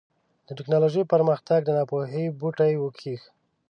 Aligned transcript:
د 0.45 0.49
ټيکنالوژۍ 0.57 1.03
پرمختګ 1.13 1.59
د 1.63 1.69
ناپوهۍ 1.77 2.25
بوټی 2.39 2.73
وکېښ. 2.77 3.21